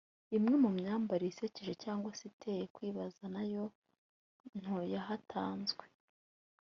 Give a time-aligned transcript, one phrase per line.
[0.37, 3.63] Imwe mu myambarire isekeje cyangwa se iteye kwibaza nayo
[4.59, 5.85] ntoyahatanzwe